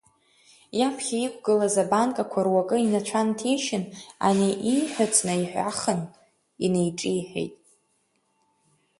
[0.79, 3.83] Иаԥхьа иқәгылаз абанкақәа руакы инацәа нҭишьын,
[4.27, 6.01] ани ииҳәац наиҳәахын
[6.65, 7.55] инеиҿиҳәеит.